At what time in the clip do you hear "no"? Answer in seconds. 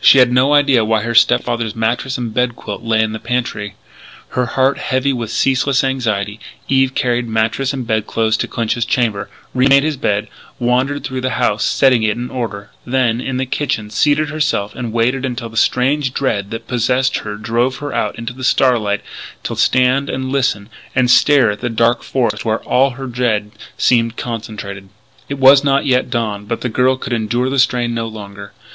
0.32-0.54, 27.92-28.06